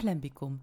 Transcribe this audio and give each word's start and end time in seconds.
أهلا 0.00 0.12
بكم. 0.12 0.58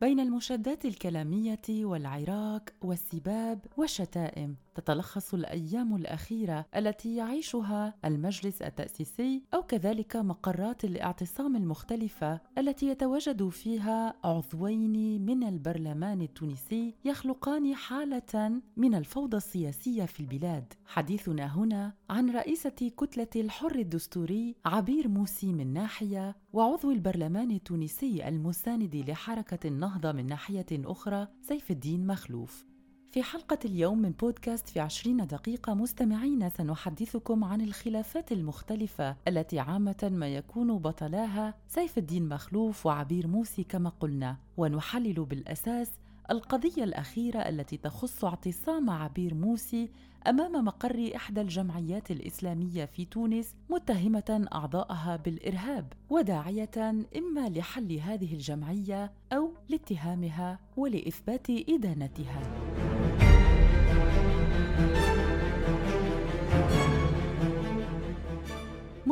بين 0.00 0.20
المشادات 0.20 0.84
الكلامية 0.84 1.60
والعراك 1.68 2.72
والسباب 2.82 3.58
والشتائم. 3.76 4.56
تتلخص 4.74 5.34
الأيام 5.34 5.96
الأخيرة 5.96 6.66
التي 6.76 7.16
يعيشها 7.16 7.94
المجلس 8.04 8.62
التأسيسي 8.62 9.42
أو 9.54 9.62
كذلك 9.62 10.16
مقرات 10.16 10.84
الاعتصام 10.84 11.56
المختلفة 11.56 12.40
التي 12.58 12.86
يتواجد 12.86 13.48
فيها 13.48 14.14
عضوين 14.24 15.26
من 15.26 15.44
البرلمان 15.44 16.22
التونسي 16.22 16.94
يخلقان 17.04 17.74
حالة 17.74 18.60
من 18.76 18.94
الفوضى 18.94 19.36
السياسية 19.36 20.04
في 20.04 20.20
البلاد. 20.20 20.72
حديثنا 20.86 21.56
هنا 21.56 21.92
عن 22.10 22.30
رئيسة 22.30 22.90
كتلة 22.98 23.28
الحر 23.36 23.74
الدستوري 23.74 24.56
عبير 24.64 25.08
موسي 25.08 25.52
من 25.52 25.72
ناحية 25.72 26.36
وعضو 26.52 26.90
البرلمان 26.90 27.50
التونسي 27.50 28.28
المساند 28.28 28.96
لحركة 28.96 29.66
النهضة 29.68 30.12
من 30.12 30.26
ناحية 30.26 30.66
أخرى 30.72 31.28
سيف 31.40 31.70
الدين 31.70 32.06
مخلوف. 32.06 32.71
في 33.12 33.22
حلقة 33.22 33.58
اليوم 33.64 33.98
من 33.98 34.10
بودكاست 34.10 34.68
في 34.68 34.80
عشرين 34.80 35.26
دقيقة 35.26 35.74
مستمعين 35.74 36.50
سنحدثكم 36.50 37.44
عن 37.44 37.60
الخلافات 37.60 38.32
المختلفة 38.32 39.16
التي 39.28 39.58
عامة 39.58 40.10
ما 40.12 40.28
يكون 40.28 40.78
بطلاها 40.78 41.54
سيف 41.68 41.98
الدين 41.98 42.28
مخلوف 42.28 42.86
وعبير 42.86 43.26
موسي 43.26 43.64
كما 43.64 43.92
قلنا 44.00 44.36
ونحلل 44.56 45.24
بالأساس 45.24 45.90
القضية 46.30 46.84
الأخيرة 46.84 47.38
التي 47.38 47.76
تخص 47.76 48.24
اعتصام 48.24 48.90
عبير 48.90 49.34
موسي 49.34 49.90
أمام 50.26 50.64
مقر 50.64 51.10
إحدى 51.16 51.40
الجمعيات 51.40 52.10
الإسلامية 52.10 52.84
في 52.84 53.04
تونس 53.04 53.54
متهمة 53.70 54.46
أعضاءها 54.52 55.16
بالإرهاب 55.16 55.92
وداعية 56.10 56.70
إما 57.16 57.48
لحل 57.48 57.92
هذه 57.92 58.34
الجمعية 58.34 59.12
أو 59.32 59.52
لاتهامها 59.68 60.58
ولإثبات 60.76 61.50
إدانتها. 61.50 62.91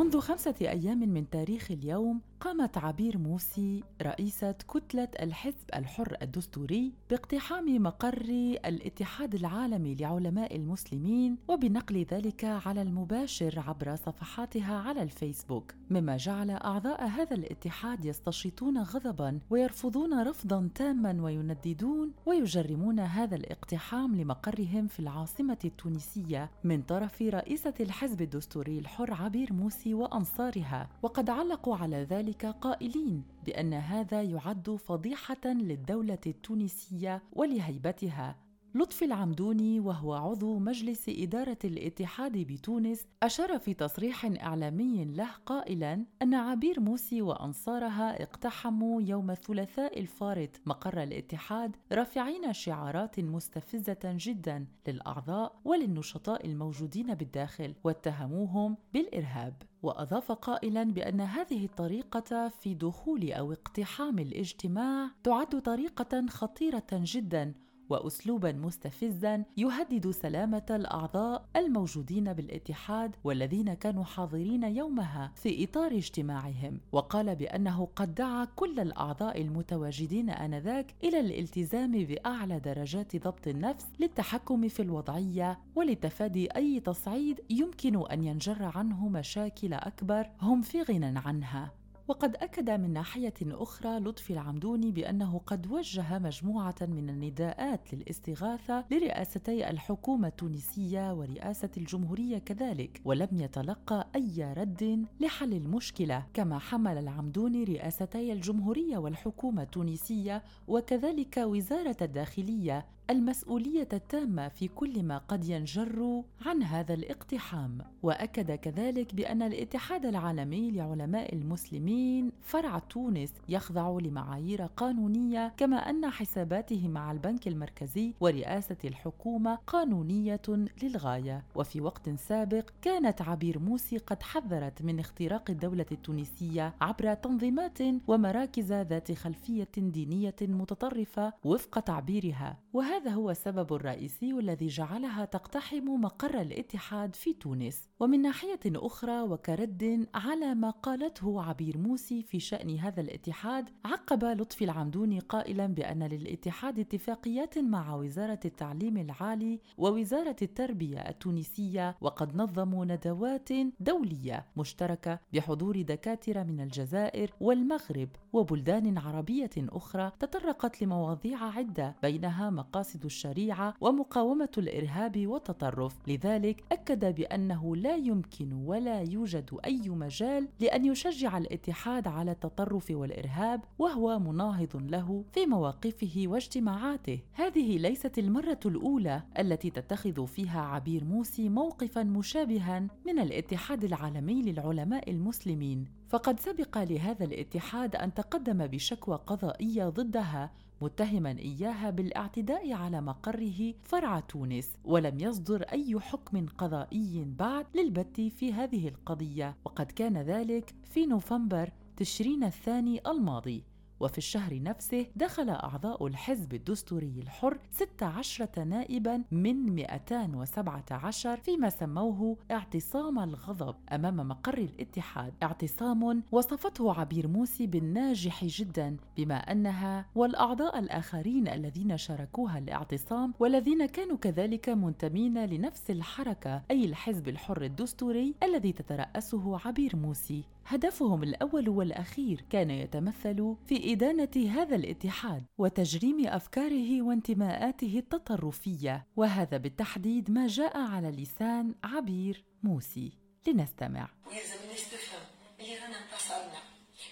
منذ 0.01 0.19
خمسة 0.19 0.55
أيام 0.61 0.99
من 0.99 1.29
تاريخ 1.29 1.71
اليوم 1.71 2.21
قامت 2.41 2.77
عبير 2.77 3.17
موسي 3.17 3.83
رئيسة 4.01 4.51
كتلة 4.51 5.07
الحزب 5.21 5.69
الحر 5.75 6.17
الدستوري 6.21 6.93
باقتحام 7.09 7.83
مقر 7.83 8.25
الاتحاد 8.65 9.35
العالمي 9.35 9.95
لعلماء 9.95 10.55
المسلمين 10.55 11.37
وبنقل 11.47 12.05
ذلك 12.11 12.43
على 12.43 12.81
المباشر 12.81 13.63
عبر 13.67 13.95
صفحاتها 13.95 14.77
على 14.77 15.03
الفيسبوك 15.03 15.73
مما 15.89 16.17
جعل 16.17 16.49
أعضاء 16.49 17.05
هذا 17.05 17.35
الاتحاد 17.35 18.05
يستشيطون 18.05 18.77
غضبا 18.77 19.39
ويرفضون 19.49 20.27
رفضا 20.27 20.69
تاما 20.75 21.23
وينددون 21.23 22.11
ويجرمون 22.25 22.99
هذا 22.99 23.35
الاقتحام 23.35 24.15
لمقرهم 24.15 24.87
في 24.87 24.99
العاصمة 24.99 25.59
التونسية 25.65 26.51
من 26.63 26.81
طرف 26.81 27.21
رئيسة 27.21 27.73
الحزب 27.79 28.21
الدستوري 28.21 28.79
الحر 28.79 29.13
عبير 29.13 29.53
موسي 29.53 29.93
وأنصارها 29.93 30.89
وقد 31.01 31.29
علقوا 31.29 31.75
على 31.75 32.03
ذلك 32.03 32.30
ذلك 32.31 32.45
قائلين 32.45 33.23
بأن 33.45 33.73
هذا 33.73 34.21
يعد 34.21 34.69
فضيحة 34.69 35.45
للدولة 35.45 36.19
التونسية 36.27 37.21
ولهيبتها. 37.33 38.35
لطفي 38.75 39.05
العمدوني 39.05 39.79
وهو 39.79 40.13
عضو 40.13 40.59
مجلس 40.59 41.09
إدارة 41.09 41.57
الاتحاد 41.63 42.37
بتونس 42.37 43.05
أشار 43.23 43.59
في 43.59 43.73
تصريح 43.73 44.25
إعلامي 44.25 45.05
له 45.05 45.29
قائلا 45.45 46.05
أن 46.21 46.33
عبير 46.33 46.79
موسي 46.79 47.21
وأنصارها 47.21 48.23
اقتحموا 48.23 49.01
يوم 49.01 49.31
الثلاثاء 49.31 49.99
الفارط 49.99 50.49
مقر 50.65 51.03
الاتحاد 51.03 51.75
رافعين 51.91 52.53
شعارات 52.53 53.19
مستفزة 53.19 53.99
جدا 54.03 54.65
للأعضاء 54.87 55.59
وللنشطاء 55.65 56.45
الموجودين 56.45 57.13
بالداخل 57.13 57.73
واتهموهم 57.83 58.77
بالإرهاب 58.93 59.53
وأضاف 59.83 60.31
قائلا 60.31 60.83
بأن 60.83 61.21
هذه 61.21 61.65
الطريقة 61.65 62.47
في 62.47 62.73
دخول 62.73 63.31
أو 63.31 63.51
اقتحام 63.51 64.19
الاجتماع 64.19 65.09
تعد 65.23 65.61
طريقة 65.61 66.25
خطيرة 66.27 66.87
جدا 66.91 67.53
واسلوبا 67.91 68.51
مستفزا 68.51 69.43
يهدد 69.57 70.11
سلامة 70.11 70.65
الأعضاء 70.69 71.45
الموجودين 71.55 72.33
بالاتحاد 72.33 73.15
والذين 73.23 73.73
كانوا 73.73 74.03
حاضرين 74.03 74.63
يومها 74.63 75.31
في 75.35 75.63
إطار 75.63 75.91
اجتماعهم. 75.91 76.79
وقال 76.91 77.35
بأنه 77.35 77.87
قد 77.95 78.15
دعا 78.15 78.45
كل 78.55 78.79
الأعضاء 78.79 79.41
المتواجدين 79.41 80.29
آنذاك 80.29 80.95
إلى 81.03 81.19
الالتزام 81.19 81.91
بأعلى 81.91 82.59
درجات 82.59 83.15
ضبط 83.15 83.47
النفس 83.47 83.85
للتحكم 83.99 84.67
في 84.67 84.81
الوضعية 84.81 85.59
ولتفادي 85.75 86.47
أي 86.55 86.79
تصعيد 86.79 87.39
يمكن 87.49 88.11
أن 88.11 88.23
ينجر 88.23 88.71
عنه 88.75 89.09
مشاكل 89.09 89.73
أكبر 89.73 90.29
هم 90.41 90.61
في 90.61 90.81
غنى 90.81 91.19
عنها. 91.25 91.80
وقد 92.11 92.35
أكد 92.35 92.69
من 92.69 92.93
ناحية 92.93 93.33
أخرى 93.41 93.99
لطفي 93.99 94.33
العمدوني 94.33 94.91
بأنه 94.91 95.41
قد 95.47 95.71
وجه 95.71 96.19
مجموعة 96.19 96.75
من 96.81 97.09
النداءات 97.09 97.93
للاستغاثة 97.93 98.85
لرئاستي 98.91 99.69
الحكومة 99.69 100.27
التونسية 100.27 101.13
ورئاسة 101.13 101.69
الجمهورية 101.77 102.37
كذلك 102.37 103.01
ولم 103.05 103.29
يتلقى 103.33 104.07
أي 104.15 104.53
رد 104.57 105.05
لحل 105.19 105.53
المشكلة. 105.53 106.25
كما 106.33 106.59
حمل 106.59 106.97
العمدوني 106.97 107.63
رئاستي 107.63 108.33
الجمهورية 108.33 108.97
والحكومة 108.97 109.61
التونسية 109.63 110.43
وكذلك 110.67 111.37
وزارة 111.37 111.97
الداخلية 112.01 112.85
المسؤولية 113.09 113.87
التامة 113.93 114.47
في 114.47 114.67
كل 114.67 115.03
ما 115.03 115.17
قد 115.17 115.45
ينجر 115.49 116.23
عن 116.45 116.63
هذا 116.63 116.93
الاقتحام 116.93 117.77
وأكد 118.03 118.51
كذلك 118.51 119.15
بأن 119.15 119.41
الاتحاد 119.41 120.05
العالمي 120.05 120.71
لعلماء 120.71 121.35
المسلمين 121.35 122.31
فرع 122.41 122.79
تونس 122.79 123.33
يخضع 123.49 123.97
لمعايير 124.01 124.61
قانونية 124.61 125.53
كما 125.57 125.77
أن 125.77 126.09
حساباته 126.09 126.87
مع 126.87 127.11
البنك 127.11 127.47
المركزي 127.47 128.13
ورئاسة 128.19 128.77
الحكومة 128.85 129.55
قانونية 129.67 130.41
للغاية. 130.83 131.43
وفي 131.55 131.81
وقت 131.81 132.09
سابق 132.09 132.69
كانت 132.81 133.21
عبير 133.21 133.59
موسي 133.59 133.97
قد 133.97 134.23
حذرت 134.23 134.81
من 134.81 134.99
اختراق 134.99 135.49
الدولة 135.49 135.85
التونسية 135.91 136.73
عبر 136.81 137.13
تنظيمات 137.13 137.79
ومراكز 138.07 138.71
ذات 138.71 139.11
خلفية 139.11 139.67
دينية 139.77 140.35
متطرفة 140.41 141.33
وفق 141.43 141.79
تعبيرها 141.79 142.57
وهذا 142.73 142.90
هذا 142.91 143.11
هو 143.11 143.29
السبب 143.29 143.73
الرئيسي 143.73 144.31
الذي 144.31 144.67
جعلها 144.67 145.25
تقتحم 145.25 146.01
مقر 146.01 146.41
الاتحاد 146.41 147.15
في 147.15 147.33
تونس. 147.33 147.89
ومن 147.99 148.21
ناحية 148.21 148.59
أخرى 148.67 149.21
وكرد 149.21 150.07
على 150.13 150.55
ما 150.55 150.69
قالته 150.69 151.43
عبير 151.43 151.77
موسي 151.77 152.23
في 152.23 152.39
شأن 152.39 152.77
هذا 152.77 153.01
الاتحاد 153.01 153.69
عقب 153.85 154.23
لطفي 154.25 154.63
العمدوني 154.63 155.19
قائلا 155.19 155.67
بأن 155.67 156.03
للاتحاد 156.03 156.79
اتفاقيات 156.79 157.57
مع 157.57 157.95
وزارة 157.95 158.39
التعليم 158.45 158.97
العالي 158.97 159.59
ووزارة 159.77 160.35
التربية 160.41 160.99
التونسية 160.99 161.95
وقد 162.01 162.35
نظموا 162.35 162.85
ندوات 162.85 163.49
دولية 163.79 164.45
مشتركة 164.57 165.19
بحضور 165.33 165.81
دكاترة 165.81 166.43
من 166.43 166.59
الجزائر 166.61 167.33
والمغرب 167.39 168.09
وبلدان 168.33 168.97
عربية 168.97 169.49
أخرى 169.57 170.11
تطرقت 170.19 170.81
لمواضيع 170.81 171.43
عدة 171.43 171.95
بينها 172.01 172.49
مقاصد 172.49 172.80
مقاصد 172.81 173.05
الشريعة 173.05 173.73
ومقاومة 173.81 174.49
الإرهاب 174.57 175.27
والتطرف. 175.27 175.99
لذلك 176.07 176.63
أكد 176.71 177.15
بأنه 177.15 177.75
لا 177.75 177.95
يمكن 177.95 178.53
ولا 178.53 179.01
يوجد 179.01 179.49
أي 179.65 179.89
مجال 179.89 180.47
لأن 180.59 180.85
يشجع 180.85 181.37
الاتحاد 181.37 182.07
على 182.07 182.31
التطرف 182.31 182.91
والإرهاب 182.91 183.61
وهو 183.79 184.19
مناهض 184.19 184.75
له 184.75 185.23
في 185.33 185.45
مواقفه 185.45 186.23
واجتماعاته. 186.25 187.19
هذه 187.33 187.77
ليست 187.77 188.19
المرة 188.19 188.59
الأولى 188.65 189.23
التي 189.39 189.69
تتخذ 189.69 190.27
فيها 190.27 190.61
عبير 190.61 191.03
موسي 191.03 191.49
موقفا 191.49 192.03
مشابها 192.03 192.87
من 193.05 193.19
الاتحاد 193.19 193.83
العالمي 193.83 194.41
للعلماء 194.41 195.09
المسلمين. 195.09 195.85
فقد 196.09 196.39
سبق 196.39 196.77
لهذا 196.77 197.25
الاتحاد 197.25 197.95
أن 197.95 198.13
تقدم 198.13 198.67
بشكوى 198.67 199.15
قضائية 199.27 199.89
ضدها 199.89 200.51
متهما 200.81 201.31
إياها 201.31 201.89
بالاعتداء 201.89 202.73
على 202.73 203.01
مقره 203.01 203.73
فرع 203.83 204.19
تونس 204.19 204.69
ولم 204.85 205.19
يصدر 205.19 205.61
أي 205.61 205.99
حكم 205.99 206.45
قضائي 206.45 207.25
بعد 207.39 207.65
للبت 207.75 208.21
في 208.21 208.53
هذه 208.53 208.87
القضية 208.87 209.55
وقد 209.65 209.91
كان 209.91 210.17
ذلك 210.17 210.73
في 210.83 211.05
نوفمبر 211.05 211.69
تشرين 211.97 212.43
الثاني 212.43 213.01
الماضي. 213.07 213.63
وفي 214.01 214.17
الشهر 214.17 214.61
نفسه 214.61 215.05
دخل 215.15 215.49
أعضاء 215.49 216.07
الحزب 216.07 216.53
الدستوري 216.53 217.13
الحر 217.17 217.57
16 217.71 218.63
نائبا 218.63 219.23
من 219.31 219.75
217 219.75 221.37
فيما 221.37 221.69
سموه 221.69 222.37
اعتصام 222.51 223.19
الغضب 223.19 223.75
أمام 223.91 224.27
مقر 224.27 224.57
الاتحاد. 224.57 225.33
اعتصام 225.43 226.23
وصفته 226.31 226.93
عبير 226.93 227.27
موسي 227.27 227.67
بالناجح 227.67 228.45
جدا 228.45 228.97
بما 229.17 229.35
أنها 229.35 230.05
والأعضاء 230.15 230.79
الآخرين 230.79 231.47
الذين 231.47 231.97
شاركوها 231.97 232.57
الاعتصام 232.57 233.33
والذين 233.39 233.85
كانوا 233.85 234.17
كذلك 234.17 234.69
منتمين 234.69 235.45
لنفس 235.45 235.91
الحركة 235.91 236.61
أي 236.71 236.85
الحزب 236.85 237.27
الحر 237.27 237.61
الدستوري 237.61 238.35
الذي 238.43 238.71
تترأسه 238.71 239.59
عبير 239.65 239.95
موسي. 239.95 240.43
هدفهم 240.65 241.23
الأول 241.23 241.69
والأخير 241.69 242.43
كان 242.49 242.71
يتمثل 242.71 243.55
في 243.65 243.90
إدانة 243.91 244.61
هذا 244.61 244.75
الاتحاد 244.75 245.45
وتجريم 245.57 246.27
أفكاره 246.27 247.01
وانتماءاته 247.01 247.93
التطرفية 247.97 249.07
وهذا 249.15 249.57
بالتحديد 249.57 250.31
ما 250.31 250.47
جاء 250.47 250.77
على 250.77 251.11
لسان 251.11 251.75
عبير 251.83 252.43
موسي. 252.63 253.11
لنستمع. 253.47 254.09
يلزم 254.31 254.55
الناس 254.63 254.89
تفهم 254.91 255.21
اللي 255.59 255.75
رانا 255.75 255.97
انتصرنا 256.03 256.59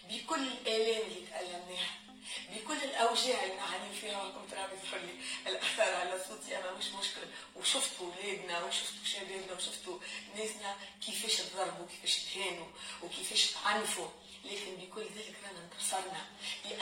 بكل 0.09 0.41
الالام 0.47 1.01
اللي 1.07 1.21
تالمناها 1.31 1.99
بكل 2.55 2.77
الأوجاع 2.89 3.43
اللي 3.43 3.55
نعاني 3.55 3.93
فيها 4.01 4.23
وكم 4.23 4.45
ترى 4.51 4.67
لي 5.05 5.13
الأثر 5.51 5.95
على 5.95 6.19
صوتي 6.27 6.57
أنا 6.57 6.77
مش 6.77 6.85
مشكل. 6.99 7.21
وشفتوا 7.55 8.07
ولادنا 8.07 8.63
وشفتوا 8.63 9.03
شبابنا 9.05 9.53
وشفتوا 9.57 9.97
ناسنا 10.37 10.75
كيفاش 11.01 11.35
تضربوا 11.41 11.85
كيفاش 11.91 12.33
تهانوا 12.33 12.67
وكيفاش 13.03 13.51
تعنفوا 13.53 14.07
لكن 14.45 14.71
بكل 14.81 15.01
ذلك 15.01 15.35
رانا 15.43 15.59
انتصرنا. 15.65 16.21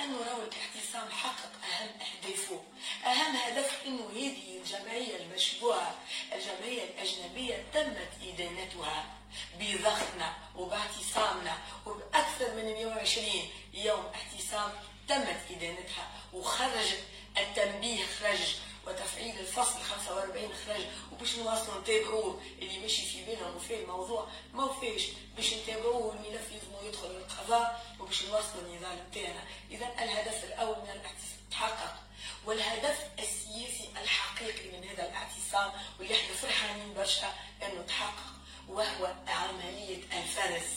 لأنه 0.08 0.18
راهو 0.20 0.42
الاعتصام 0.42 1.12
حقق 1.12 1.52
أهم 1.64 1.90
أهدافه. 2.02 2.64
أهم 3.06 3.36
هدف 3.36 3.74
انه 3.86 4.10
هذه 4.10 4.58
الجمعية 4.58 5.16
المشبوهة 5.16 5.96
الجمعية 6.34 6.84
الأجنبية 6.84 7.66
تمت 7.74 8.10
إدانتها. 8.24 9.06
بضغطنا 9.60 10.34
وباعتصامنا 10.56 11.58
وبأكثر 11.86 12.54
من 12.56 12.64
120 12.64 13.28
يوم 13.74 14.06
اعتصام 14.16 14.72
تمت 15.08 15.42
إدانتها. 15.52 16.12
وخرج 16.34 16.88
التنبيه 17.38 18.06
خرج 18.06 18.56
وتفعيل 18.88 19.40
الفصل 19.40 19.82
45 19.82 20.50
خرج 20.66 20.86
وباش 21.12 21.36
نواصلوا 21.36 21.82
نتابعوه 21.82 22.42
ماشي 22.88 23.06
في 23.06 23.26
بالهم 23.26 23.56
وفيه 23.56 23.76
الموضوع 23.76 24.28
ما 24.54 24.64
وفيش 24.64 25.04
باش 25.36 25.54
نتابعوه 25.54 26.16
لازم 26.16 26.88
يدخل 26.88 27.08
للقضاء 27.08 27.96
وباش 28.00 28.24
نواصلوا 28.24 28.62
النضال 28.62 29.06
نتاعنا. 29.10 29.44
اذا 29.72 29.86
الهدف 30.04 30.44
الأول 30.44 30.76
من 30.78 30.90
الاعتصام 30.90 31.38
تحقق 31.52 31.96
والهدف 32.46 33.08
السياسي 33.20 33.90
الحقيقي 34.02 34.78
من 34.78 34.88
هذا 34.88 35.10
الاعتصام 35.10 35.72
واللي 36.00 36.16
إحنا 36.16 36.36
فرحانين 36.36 36.94
برشا 36.94 37.34
إنه 37.64 37.82
تحقق 37.82 38.34
وهو 38.70 39.14
عملية 39.28 40.04
الفرز. 40.14 40.70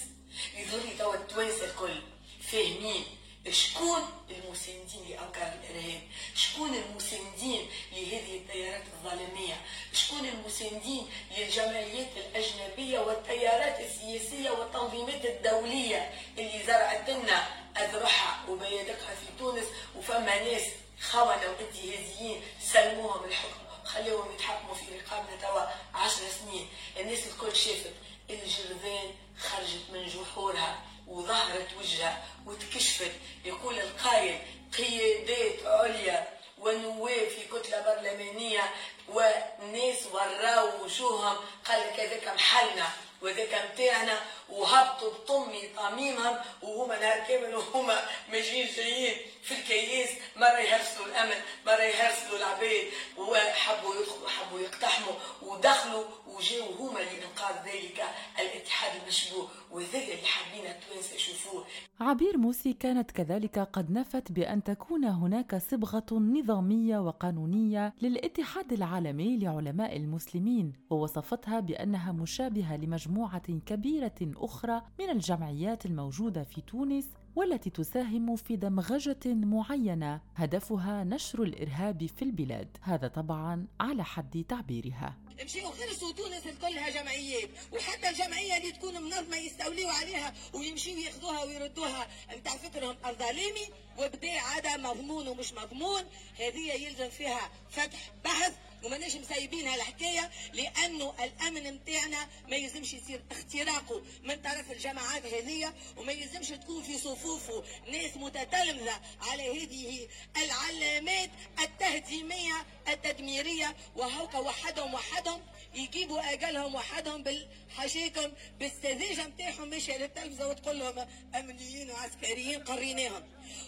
يظهر 0.55 0.97
توا 0.99 1.15
التوانسه 1.15 1.65
الكل 1.65 2.03
فاهمين 2.43 3.05
شكون 3.51 4.03
المساندين 4.31 5.09
لأنكار 5.09 5.53
الإرهاب 5.53 6.01
شكون 6.35 6.75
المساندين 6.75 7.69
لهذه 7.93 8.37
التيارات 8.37 8.83
الظالمية 8.87 9.61
شكون 10.07 10.29
المساندين 10.29 11.11
للجمعيات 11.39 12.09
الأجنبية 12.17 12.99
والتيارات 12.99 13.81
السياسية 13.81 14.51
والتنظيمات 14.51 15.25
الدولية 15.25 16.11
اللي 16.39 16.63
زرعت 16.67 17.11
لنا 17.11 17.49
أذرعها 17.77 18.45
وبيادقها 18.49 19.15
في 19.15 19.27
تونس 19.39 19.65
وفما 19.97 20.39
ناس 20.45 20.63
خونة 21.11 21.43
وانتهازيين 21.59 22.43
سلموهم 22.73 23.25
الحكم. 23.25 23.61
خليهم 23.85 24.35
يتحكموا 24.35 24.75
في 24.75 24.85
رقابنا 24.99 25.37
توا 25.43 25.63
عشر 25.95 26.21
سنين. 26.41 26.69
الناس 27.01 27.19
الكل 27.27 27.57
شافت 27.57 27.93
الجرذان 28.31 29.11
خرجت 29.39 29.91
من 29.93 30.07
جحورها 30.07 30.83
وظهرت 31.07 31.69
وجهها 31.79 32.25
وتكشفت 32.47 33.13
يقول 33.45 33.81
القائل 33.81 34.39
قيادات 34.79 35.67
عليا 35.67 36.29
ونواب 36.59 37.29
في 37.29 37.45
كتلة 37.53 37.81
برلمانية 37.81 38.63
وناس 39.09 40.07
وراو 40.13 40.85
وجوههم 40.85 41.37
قال 41.69 41.81
لك 41.81 42.01
هذاك 42.01 42.29
محلنا 42.35 42.89
وذاك 43.23 43.55
متاعنا 43.73 44.21
وهبطوا 44.53 45.11
بطمي 45.11 45.63
طميمهم 45.77 46.37
وهما 46.63 46.99
نهار 47.01 47.21
كامل 47.29 47.55
وهما 47.55 47.97
ماشيين 48.33 48.67
جايين 48.77 49.15
في 49.43 49.55
الكياس. 49.55 50.11
مرة 50.37 50.59
يهرسلوا 50.59 51.07
الأمن 51.07 51.41
مرة 51.67 51.83
يهرسلوا 51.83 52.39
العباد 52.39 52.85
وحبوا 53.19 53.95
يدخلوا 53.95 54.29
حبوا 54.29 54.61
يقتحموا 54.61 55.15
ودخلوا 55.43 56.05
وجاوا 56.27 56.75
هما 56.79 56.99
لإنقاذ 56.99 57.55
ذلك 57.67 58.03
الاتحاد 58.41 59.03
المشبوه. 59.03 59.49
وذلك 59.71 59.95
اللي 59.95 60.27
حابين 60.27 60.67
التوانسة 60.67 61.15
يشوفوه. 61.15 61.65
عبير 62.01 62.39
موسي 62.39 62.73
كانت 62.73 63.11
كذلك 63.11 63.59
قد 63.59 63.91
نفت 63.91 64.33
بأن 64.33 64.63
تكون 64.63 65.05
هناك 65.05 65.57
صبغة 65.57 66.07
نظامية 66.13 66.99
وقانونية 66.99 67.95
للاتحاد 68.03 68.73
العالمي 68.73 69.39
لعلماء 69.39 69.97
المسلمين 69.97 70.73
ووصفتها 70.91 71.61
بأنها 71.61 72.13
مشابهة 72.13 72.77
لمجموعة 72.77 73.59
كبيرة 73.67 74.13
أخرى 74.41 74.83
من 74.99 75.11
الجمعيات 75.11 75.87
الموجودة 75.87 76.45
في 76.45 76.61
تونس 76.61 77.05
والتي 77.37 77.71
تساهم 77.71 78.37
في 78.37 78.57
دمغجة 78.57 79.27
معينة. 79.27 80.21
هدفها 80.37 81.05
نشر 81.05 81.43
الإرهاب 81.43 82.07
في 82.07 82.23
البلاد. 82.23 82.77
هذا 82.83 83.09
طبعا 83.09 83.67
على 83.81 84.05
حد 84.05 84.45
تعبيرها. 84.49 85.17
مشيوا 85.45 85.71
خلصوا 85.71 86.13
تونس 86.13 86.43
كلها 86.61 86.91
جمعيات. 86.91 87.49
وحتى 87.73 88.09
الجمعية 88.09 88.57
اللي 88.57 88.73
تكون 88.73 88.95
منظمه 88.95 89.37
يستوليوا 89.37 89.91
عليها 89.91 90.35
ويمشيوا 90.55 90.99
ياخذوها 91.01 91.45
ويردوها. 91.45 92.07
نتاع 92.39 92.57
فكرهم 92.57 92.97
الظالمي 93.07 93.67
وبدا 93.99 94.41
عدا 94.41 94.77
مضمون 94.77 95.29
ومش 95.29 95.53
مضمون. 95.53 96.03
هذه 96.39 96.73
يلزم 96.73 97.09
فيها 97.09 97.51
فتح 97.71 98.13
بحث 98.25 98.57
وما 98.85 98.99
نجم 98.99 99.25
سايبينها 99.25 99.75
الحكاية 99.75 100.31
لأنه 100.53 101.15
الأمن 101.25 101.63
نتاعنا 101.63 102.29
ما 102.49 102.57
يلزمش 102.57 102.95
يصير 102.95 103.23
اختراقه. 103.31 104.03
من 104.23 104.43
طرف 104.43 104.73
الجماعات 104.73 105.27
هذه 105.27 105.75
وما 105.97 106.13
يلزمش 106.13 106.49
تكون 106.49 106.83
في 106.83 106.99
صفوفه 106.99 107.65
ناس 107.93 108.17
متتلمذة 108.17 109.01
على 109.21 109.63
هذه 109.63 110.09
العلامات 110.37 111.31
التهديمية 111.61 112.67
التدميرية. 112.89 113.77
وهوكا 113.97 114.39
وحدهم 114.39 114.95
وحدهم 114.95 115.41
يجيبوا 115.75 116.33
أجلهم 116.33 116.75
وحدهم 116.75 117.23
بالحشيكم 117.23 118.33
بالسذاجه 118.59 119.27
نتاعهم 119.27 119.69
مش 119.71 119.91
للتلفزه 119.91 120.49
وتقول 120.49 120.79
لهم 120.79 121.09
أمنيين 121.35 121.91
وعسكريين 121.91 122.65
قريناهم. 122.65 123.23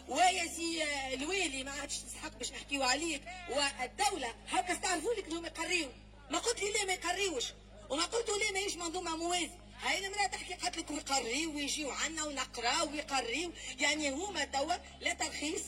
ويا 0.08 0.46
سي 0.46 0.84
الويلي 1.14 1.64
ما 1.64 1.70
عادش 1.70 1.96
تستحق 1.98 2.38
باش 2.38 2.52
نحكيو 2.52 2.82
عليك. 2.82 3.22
والدولة 3.50 4.34
هكا 4.48 4.72
استعرفوا 4.72 5.14
لك 5.14 5.26
إنهم 5.26 5.46
يقريو. 5.46 5.88
ما 6.30 6.38
قلت 6.38 6.62
لي 6.62 6.70
لا 6.72 6.84
ما 6.84 6.92
يقريوش؟ 6.92 7.44
وما 7.90 8.04
قلت 8.04 8.28
لا 8.28 8.52
ماهيش 8.52 8.76
منظومة 8.76 9.16
موازي 9.16 9.50
هاي 9.82 10.06
المرأة 10.06 10.26
تحكي 10.26 10.54
قالت 10.54 10.78
لك 10.78 10.90
ويقريو 10.90 11.54
ويجيو 11.54 11.90
عنا 11.90 12.24
ونقراو 12.24 12.90
ويقريو. 12.90 13.52
يعني 13.78 14.10
هما 14.10 14.44
توا 14.44 14.74
لا 15.00 15.14
ترخيص 15.14 15.62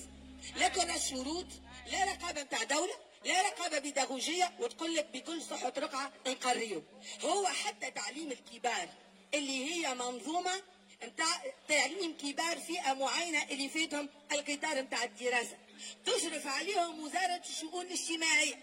لا 0.56 0.68
كرة 0.68 0.98
شروط 0.98 1.46
لا 1.86 2.04
رقابة 2.04 2.42
نتاع 2.42 2.62
دولة. 2.62 2.94
لا 3.24 3.42
رقابة 3.42 3.78
بيداغوجية 3.78 4.52
وتقول 4.60 4.94
لك 4.94 5.06
بكل 5.12 5.42
صحة 5.42 5.72
رقعة 5.78 6.12
نقريو 6.26 6.82
هو 7.24 7.46
حتى 7.46 7.90
تعليم 7.90 8.32
الكبار 8.32 8.88
اللي 9.34 9.64
هي 9.74 9.94
منظومة 9.94 10.62
نتاع 11.04 11.42
تعليم 11.68 12.16
كبار 12.16 12.60
فئة 12.60 12.92
معينة 12.92 13.42
اللي 13.42 13.68
فيتهم 13.68 14.08
القطار 14.32 14.80
نتاع 14.80 15.04
الدراسة. 15.04 15.56
تشرف 16.06 16.46
عليهم 16.46 17.00
وزارة 17.00 17.42
الشؤون 17.50 17.86
الاجتماعية. 17.86 18.54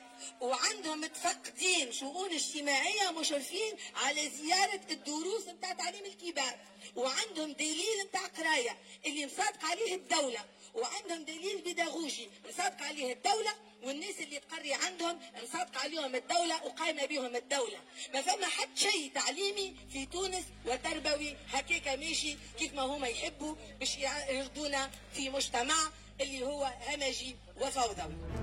وعندهم 0.41 1.01
متفقدين 1.01 1.91
شؤون 1.91 2.31
اجتماعية 2.33 3.11
مشرفين 3.11 3.73
على 3.95 4.29
زيارة 4.29 4.81
الدروس 4.91 5.47
نتاع 5.47 5.73
تعليم 5.73 6.05
الكبار. 6.05 6.59
وعندهم 6.95 7.51
دليل 7.51 8.05
نتاع 8.05 8.25
قراية 8.25 8.77
اللي 9.05 9.25
مصادق 9.25 9.65
عليه 9.65 9.95
الدولة. 9.95 10.45
وعندهم 10.75 11.25
دليل 11.25 11.61
بيداغوجي 11.61 12.29
مصادق 12.49 12.81
عليه 12.81 13.13
الدولة 13.13 13.51
والناس 13.83 14.19
اللي 14.19 14.39
تقري 14.39 14.73
عندهم 14.73 15.19
مصادقة 15.43 15.79
عليهم 15.79 16.15
الدولة 16.15 16.63
وقايمة 16.65 17.05
بهم 17.05 17.35
الدولة. 17.35 17.77
ما 18.13 18.21
فما 18.21 18.45
حد 18.47 18.77
شيء 18.77 19.11
تعليمي 19.15 19.75
في 19.93 20.05
تونس 20.05 20.43
وتربوي 20.65 21.35
هكاك 21.49 21.87
ماشي 21.87 22.37
كيف 22.59 22.73
ما 22.73 22.81
هما 22.81 23.07
يحبوا 23.07 23.55
باش 23.79 23.97
يردونا 24.29 24.91
في 25.13 25.29
مجتمع 25.29 25.75
اللي 26.21 26.45
هو 26.45 26.73
همجي 26.87 27.35
وفوضوي 27.61 28.40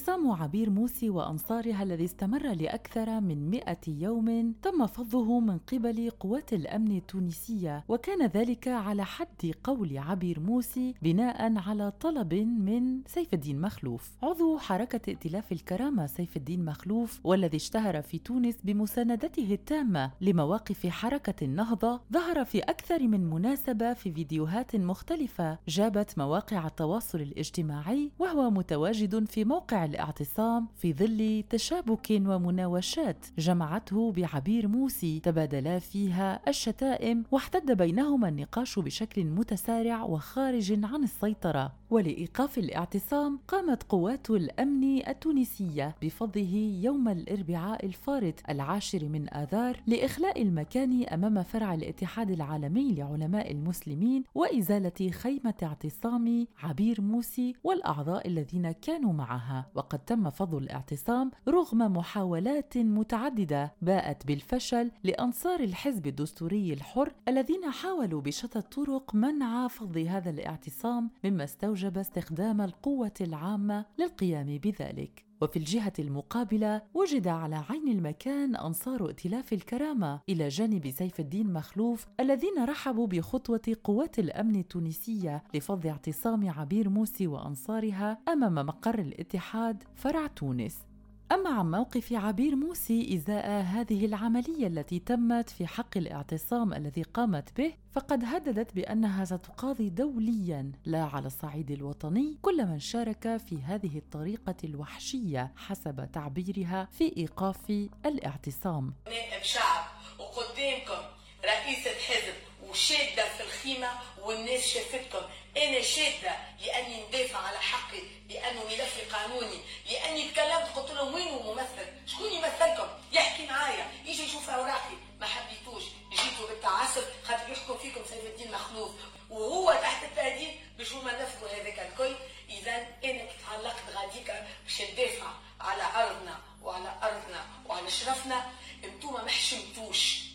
اعتصام 0.00 0.30
عبير 0.30 0.70
موسي 0.70 1.10
وأنصارها 1.10 1.82
الذي 1.82 2.04
استمر 2.04 2.52
لأكثر 2.52 3.20
من 3.20 3.50
مئة 3.50 3.80
يوم 3.88 4.54
تم 4.62 4.86
فضه 4.86 5.40
من 5.40 5.58
قبل 5.58 6.10
قوات 6.20 6.52
الأمن 6.52 6.96
التونسية 6.96 7.84
وكان 7.88 8.26
ذلك 8.26 8.68
على 8.68 9.04
حد 9.04 9.52
قول 9.64 9.98
عبير 9.98 10.40
موسي 10.40 10.94
بناء 11.02 11.58
على 11.58 11.90
طلب 11.90 12.34
من 12.34 13.00
سيف 13.06 13.34
الدين 13.34 13.60
مخلوف. 13.60 14.10
عضو 14.22 14.58
حركة 14.58 15.00
ائتلاف 15.10 15.52
الكرامة 15.52 16.06
سيف 16.06 16.36
الدين 16.36 16.64
مخلوف 16.64 17.20
والذي 17.24 17.56
اشتهر 17.56 18.02
في 18.02 18.18
تونس 18.18 18.56
بمساندته 18.64 19.54
التامة 19.54 20.10
لمواقف 20.20 20.86
حركة 20.86 21.44
النهضة 21.44 22.00
ظهر 22.12 22.44
في 22.44 22.58
أكثر 22.58 23.02
من 23.02 23.30
مناسبة 23.30 23.92
في 23.92 24.12
فيديوهات 24.12 24.76
مختلفة 24.76 25.58
جابت 25.68 26.18
مواقع 26.18 26.66
التواصل 26.66 27.20
الاجتماعي 27.20 28.10
وهو 28.18 28.50
متواجد 28.50 29.24
في 29.24 29.44
موقع 29.44 29.84
الاعتصام 29.90 30.68
في 30.76 30.92
ظل 30.92 31.44
تشابك 31.50 32.06
ومناوشات 32.10 33.26
جمعته 33.38 34.12
بعبير 34.12 34.68
موسي 34.68 35.20
تبادلا 35.20 35.78
فيها 35.78 36.40
الشتائم 36.48 37.24
واحتد 37.30 37.72
بينهما 37.72 38.28
النقاش 38.28 38.78
بشكل 38.78 39.24
متسارع 39.24 40.02
وخارج 40.02 40.72
عن 40.84 41.02
السيطرة. 41.02 41.79
ولإيقاف 41.90 42.58
الاعتصام 42.58 43.38
قامت 43.48 43.82
قوات 43.82 44.30
الأمن 44.30 45.08
التونسية 45.08 45.96
بفضه 46.02 46.78
يوم 46.82 47.08
الأربعاء 47.08 47.86
الفارط 47.86 48.34
العاشر 48.48 49.08
من 49.08 49.34
آذار 49.34 49.80
لإخلاء 49.86 50.42
المكان 50.42 51.04
أمام 51.04 51.42
فرع 51.42 51.74
الاتحاد 51.74 52.30
العالمي 52.30 52.94
لعلماء 52.94 53.52
المسلمين 53.52 54.24
وإزالة 54.34 55.10
خيمة 55.10 55.54
اعتصام 55.62 56.46
عبير 56.62 57.00
موسي 57.00 57.54
والأعضاء 57.64 58.28
الذين 58.28 58.72
كانوا 58.72 59.12
معها. 59.12 59.66
وقد 59.74 59.98
تم 59.98 60.30
فض 60.30 60.54
الاعتصام 60.54 61.30
رغم 61.48 61.78
محاولات 61.78 62.78
متعددة 62.78 63.72
باءت 63.82 64.26
بالفشل 64.26 64.90
لأنصار 65.04 65.60
الحزب 65.60 66.06
الدستوري 66.06 66.72
الحر 66.72 67.12
الذين 67.28 67.70
حاولوا 67.70 68.20
بشتى 68.20 68.58
الطرق 68.58 69.14
منع 69.14 69.68
فض 69.68 69.96
هذا 69.98 70.30
الاعتصام 70.30 71.10
مما 71.24 71.44
استوجب 71.44 71.79
استخدام 71.88 72.60
القوة 72.60 73.12
العامة 73.20 73.86
للقيام 73.98 74.58
بذلك. 74.58 75.24
وفي 75.42 75.56
الجهة 75.56 75.92
المقابلة 75.98 76.82
وجد 76.94 77.28
على 77.28 77.56
عين 77.70 77.88
المكان 77.88 78.56
أنصار 78.56 79.06
ائتلاف 79.06 79.52
الكرامة. 79.52 80.20
إلى 80.28 80.48
جانب 80.48 80.90
سيف 80.90 81.20
الدين 81.20 81.52
مخلوف 81.52 82.06
الذين 82.20 82.64
رحبوا 82.64 83.06
بخطوة 83.06 83.76
قوات 83.84 84.18
الأمن 84.18 84.56
التونسية 84.56 85.42
لفض 85.54 85.86
اعتصام 85.86 86.50
عبير 86.50 86.88
موسي 86.88 87.26
وأنصارها 87.26 88.18
أمام 88.28 88.54
مقر 88.54 88.98
الاتحاد 88.98 89.82
فرع 89.94 90.26
تونس. 90.26 90.89
أما 91.32 91.50
عن 91.50 91.70
موقف 91.70 92.12
عبير 92.12 92.56
موسي 92.56 93.14
إزاء 93.16 93.46
هذه 93.62 94.04
العملية 94.06 94.66
التي 94.66 94.98
تمت 94.98 95.50
في 95.50 95.66
حق 95.66 95.96
الاعتصام 95.96 96.74
الذي 96.74 97.02
قامت 97.02 97.56
به 97.56 97.72
فقد 97.92 98.24
هددت 98.24 98.74
بأنها 98.74 99.24
ستقاضي 99.24 99.88
دوليا 99.90 100.72
لا 100.84 101.02
على 101.04 101.26
الصعيد 101.26 101.70
الوطني 101.70 102.38
كل 102.42 102.66
من 102.66 102.78
شارك 102.78 103.36
في 103.36 103.62
هذه 103.62 103.98
الطريقة 103.98 104.54
الوحشية 104.64 105.52
حسب 105.56 106.08
تعبيرها 106.12 106.88
في 106.92 107.16
إيقاف 107.16 107.70
الاعتصام. 108.06 108.94
نائب 109.06 109.42
شعب 109.42 109.84
وقدامكم 110.18 111.04
رئيسة 111.44 111.90
حزب 111.90 112.49
وشادة 112.70 113.28
في 113.28 113.42
الخيمة 113.42 114.00
والناس 114.18 114.66
شافتكم 114.66 115.22
أنا 115.56 115.82
شادة 115.82 116.36
لأني 116.60 117.06
ندافع 117.06 117.38
على 117.38 117.58
حقي 117.58 118.02
لأنه 118.28 118.64
ملفي 118.64 119.02
قانوني 119.12 119.60
لأني 119.90 120.28
تكلمت 120.30 120.68
قلت 120.76 120.90
لهم 120.90 121.14
وين 121.14 121.28
الممثل 121.28 121.86
شكون 122.06 122.32
يمثلكم؟ 122.32 122.88
يحكي 123.12 123.46
معايا 123.46 123.92
يجي 124.04 124.22
يشوف 124.22 124.50
أوراقي. 124.50 124.96
ما 125.20 125.26
حبيتوش. 125.26 125.82
جيتوا 126.10 126.48
بالتعسف 126.48 127.06
خاطر 127.24 127.52
يحكم 127.52 127.78
فيكم 127.78 128.00
سيف 128.04 128.24
الدين 128.24 128.52
مخلوف 128.52 128.90
وهو 129.30 129.72
تحت 129.72 130.04
التهديد 130.04 130.60
باش 130.78 130.92
هما 130.92 131.12
نفذوا 131.22 131.48
هذاك 131.48 131.78
الكل. 131.78 132.16
إذا 132.50 132.76
أنا 133.04 133.28
تعلقت 133.46 133.82
غاديك 133.94 134.32
باش 134.64 134.82
ندافع 134.82 135.30
على 135.60 135.82
عرضنا 135.82 136.38
وعلى 136.62 136.94
أرضنا 137.02 137.46
وعلى 137.66 137.90
شرفنا. 137.90 138.52
أنتوما 138.84 139.22
ما 139.22 139.30
حشمتوش. 139.30 140.29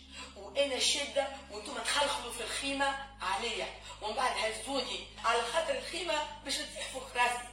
وأنا 0.55 0.79
شاده 0.79 1.27
وأنتم 1.51 1.73
تخلخلوا 1.73 2.31
في 2.33 2.41
الخيمة 2.43 2.95
عليا. 3.21 3.67
ومن 4.01 4.15
بعد 4.15 4.37
هزوني 4.37 5.07
على 5.25 5.41
خاطر 5.41 5.77
الخيمة 5.77 6.27
باش 6.43 6.57
تطيح 6.57 6.87
فوق 6.93 7.17
راسي. 7.17 7.47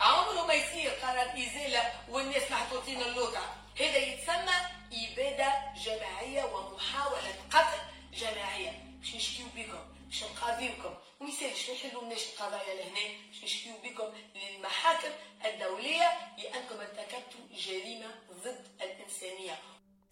عمره 0.00 0.46
ما 0.46 0.54
يصير 0.54 0.90
قرار 0.90 1.28
إزالة 1.28 1.92
والناس 2.08 2.50
محطوطين 2.50 3.02
اللوطه 3.02 3.54
هذا 3.80 3.96
يتسمى 3.96 4.54
إبادة 4.92 5.52
جماعية 5.84 6.44
ومحاولة 6.44 7.34
قتل 7.52 7.78
جماعية. 8.14 8.82
باش 9.00 9.14
نشكيو 9.14 9.46
بكم 9.56 9.94
باش 10.06 10.22
نقاضيوكم 10.24 10.94
وما 11.20 11.30
يسالش 11.30 11.68
ما 11.70 11.74
يحلولناش 11.74 12.22
القضايا 12.24 12.74
لهنا؟ 12.74 13.14
باش 13.28 13.44
نشكيو 13.44 13.72
بكم 13.84 14.12
للمحاكم 14.34 15.10
الدولية 15.44 16.18
لأنكم 16.38 16.80
ارتكبتوا 16.80 17.40
جريمة 17.54 18.14
ضد 18.32 18.66
الإنسانية. 18.82 19.58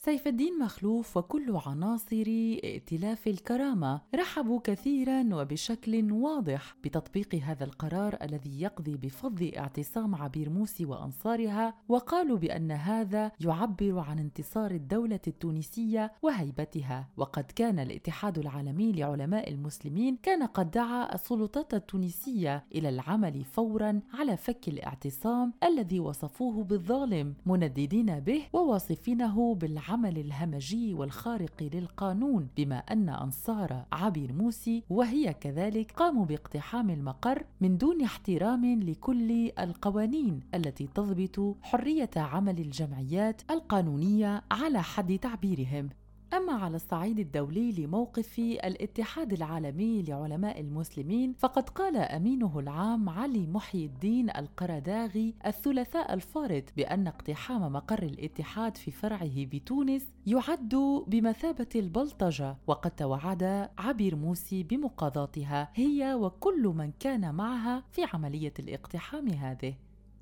سيف 0.05 0.29
الدين 0.29 0.59
مخلوف 0.59 1.17
وكل 1.17 1.57
عناصر 1.67 2.25
ائتلاف 2.65 3.29
الكرامة 3.29 4.01
رحبوا 4.15 4.61
كثيرا 4.65 5.29
وبشكل 5.33 6.13
واضح 6.13 6.77
بتطبيق 6.85 7.35
هذا 7.35 7.65
القرار 7.65 8.17
الذي 8.23 8.61
يقضي 8.61 8.97
بفض 8.97 9.51
اعتصام 9.57 10.15
عبير 10.15 10.51
موسي 10.51 10.85
وأنصارها 10.85 11.75
وقالوا 11.89 12.39
بأن 12.39 12.73
هذا 12.73 13.33
يعبر 13.41 13.99
عن 13.99 14.19
انتصار 14.19 14.71
الدولة 14.71 15.21
التونسية 15.27 16.13
وهيبتها. 16.23 17.09
وقد 17.17 17.45
كان 17.45 17.79
الاتحاد 17.79 18.39
العالمي 18.39 18.93
لعلماء 18.93 19.51
المسلمين 19.51 20.17
كان 20.23 20.43
قد 20.43 20.71
دعا 20.71 21.15
السلطات 21.15 21.75
التونسية 21.75 22.65
إلى 22.75 22.89
العمل 22.89 23.45
فورا 23.45 24.01
على 24.15 24.37
فك 24.37 24.69
الاعتصام 24.69 25.53
الذي 25.63 26.01
وصفوه 26.01 26.65
بالظالم 26.65 27.35
منددين 27.47 28.21
به 28.21 28.43
وواصفينه 28.53 29.55
بالعمل 29.55 29.94
العمل 29.95 30.19
الهمجي 30.19 30.95
والخارق 30.95 31.63
للقانون 31.63 32.49
بما 32.57 32.77
أن 32.77 33.09
أنصار 33.09 33.85
عبير 33.93 34.33
موسي 34.33 34.83
وهي 34.91 35.35
كذلك 35.35 35.93
قاموا 35.93 36.25
باقتحام 36.25 36.91
المقر 36.91 37.45
من 37.61 37.79
دون 37.79 38.03
احترام 38.03 38.83
لكل 38.83 39.51
القوانين 39.59 40.41
التي 40.55 40.87
تضبط 40.95 41.57
حرية 41.63 42.11
عمل 42.17 42.59
الجمعيات 42.59 43.43
القانونية 43.51 44.43
على 44.51 44.83
حد 44.83 45.19
تعبيرهم. 45.19 45.89
أما 46.37 46.53
على 46.53 46.77
الصعيد 46.77 47.19
الدولي 47.19 47.73
لموقف 47.73 48.39
الاتحاد 48.39 49.33
العالمي 49.33 50.03
لعلماء 50.03 50.61
المسلمين 50.61 51.35
فقد 51.39 51.69
قال 51.69 51.97
أمينه 51.97 52.59
العام 52.59 53.09
علي 53.09 53.47
محي 53.47 53.85
الدين 53.85 54.31
القرداغي 54.31 55.35
الثلاثاء 55.47 56.15
الفارط 56.15 56.65
بأن 56.77 57.07
اقتحام 57.07 57.73
مقر 57.73 58.03
الاتحاد 58.03 58.77
في 58.77 58.91
فرعه 58.91 59.45
بتونس 59.45 60.07
يعد 60.27 60.75
بمثابة 61.07 61.69
البلطجة 61.77 62.57
وقد 62.67 62.91
توعد 62.91 63.69
عبير 63.79 64.17
موسي 64.17 64.63
بمقاضاتها 64.63 65.71
هي 65.75 66.15
وكل 66.15 66.73
من 66.77 66.93
كان 67.01 67.35
معها 67.35 67.83
في 67.93 68.05
عملية 68.15 68.55
الاقتحام 68.59 69.29
هذه. 69.29 69.75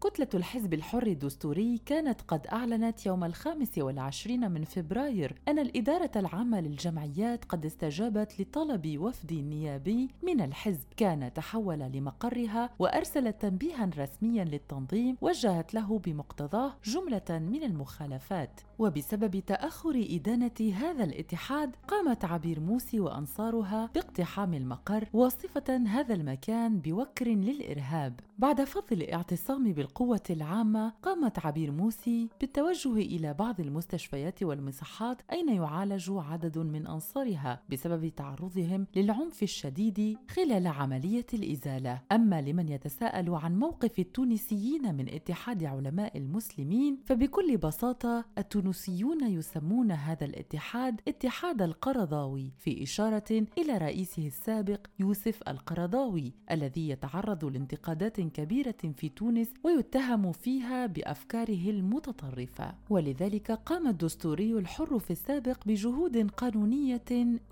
كتلة 0.02 0.28
الحزب 0.34 0.74
الحر 0.74 1.06
الدستوري 1.06 1.78
كانت 1.86 2.20
قد 2.20 2.46
أعلنت 2.46 3.06
يوم 3.06 3.24
الخامس 3.24 3.78
والعشرين 3.78 4.50
من 4.50 4.64
فبراير 4.64 5.34
أن 5.48 5.58
الإدارة 5.58 6.10
العامة 6.16 6.60
للجمعيات 6.60 7.44
قد 7.44 7.66
استجابت 7.66 8.40
لطلب 8.40 8.98
وفد 8.98 9.32
نيابي 9.32 10.08
من 10.22 10.40
الحزب. 10.40 10.86
كان 10.96 11.32
تحول 11.32 11.78
لمقرها 11.78 12.70
وأرسلت 12.78 13.42
تنبيها 13.42 13.90
رسميا 13.98 14.44
للتنظيم 14.44 15.16
وجهت 15.20 15.74
له 15.74 15.98
بمقتضاه 15.98 16.74
جملة 16.84 17.38
من 17.38 17.62
المخالفات. 17.62 18.60
وبسبب 18.78 19.38
تأخر 19.46 20.06
إدانة 20.10 20.72
هذا 20.74 21.04
الاتحاد 21.04 21.76
قامت 21.88 22.24
عبير 22.24 22.60
موسي 22.60 23.00
وأنصارها 23.00 23.90
باقتحام 23.94 24.54
المقر 24.54 25.08
واصفة 25.12 25.76
هذا 25.86 26.14
المكان 26.14 26.78
بوكر 26.78 27.28
للإرهاب. 27.28 28.20
بعد 28.38 28.64
فض 28.64 28.92
الاعتصام 28.92 29.72
بالقوة 29.72 30.22
العامة 30.30 30.92
قامت 31.02 31.46
عبير 31.46 31.72
موسي 31.72 32.28
بالتوجه 32.40 32.92
إلى 32.92 33.34
بعض 33.34 33.60
المستشفيات 33.60 34.42
والمصحات 34.42 35.22
أين 35.32 35.48
يعالج 35.48 36.10
عدد 36.10 36.58
من 36.58 36.86
أنصارها 36.86 37.62
بسبب 37.70 38.08
تعرضهم 38.08 38.86
للعنف 38.96 39.42
الشديد 39.42 40.18
خلال 40.28 40.66
عملية 40.66 41.26
الإزالة. 41.34 42.00
أما 42.12 42.40
لمن 42.40 42.68
يتساءل 42.68 43.30
عن 43.30 43.58
موقف 43.58 43.98
التونسيين 43.98 44.94
من 44.94 45.08
اتحاد 45.08 45.64
علماء 45.64 46.18
المسلمين 46.18 46.98
فبكل 47.04 47.56
بساطة 47.56 48.24
التونسيون 48.38 49.26
يسمون 49.26 49.92
هذا 49.92 50.24
الاتحاد 50.24 51.00
اتحاد 51.08 51.62
القرضاوي 51.62 52.52
في 52.58 52.82
إشارة 52.82 53.46
إلى 53.58 53.78
رئيسه 53.78 54.26
السابق 54.26 54.86
يوسف 54.98 55.42
القرضاوي 55.48 56.32
الذي 56.50 56.88
يتعرض 56.88 57.44
لانتقادات 57.44 58.18
كبيرة 58.34 58.74
في 58.96 59.08
تونس 59.08 59.48
ويتهم 59.64 60.32
فيها 60.32 60.86
بأفكاره 60.86 61.70
المتطرفة. 61.70 62.74
ولذلك 62.90 63.50
قام 63.50 63.86
الدستوري 63.88 64.52
الحر 64.52 64.98
في 64.98 65.10
السابق 65.10 65.58
بجهود 65.66 66.30
قانونية 66.30 67.02